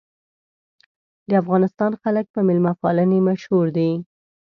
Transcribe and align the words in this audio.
د 1.29 1.31
افغانستان 1.41 1.91
خلک 2.01 2.25
په 2.35 2.39
میلمه 2.47 2.73
پالنې 2.81 3.19
مشهور 3.29 3.65
دي. 3.77 3.89